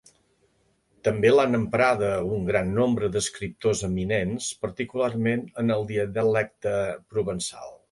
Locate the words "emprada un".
1.57-2.47